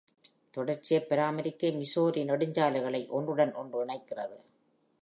தொடர்ச்சியைப் 0.51 1.09
பராமரிக்க 1.09 1.67
மிசோரி 1.67 2.23
நெடுஞ்சாலைகளை 2.23 3.09
ஒன்றுடன் 3.09 3.53
ஒன்று 3.53 3.85
இணைக்கிறது. 3.85 4.37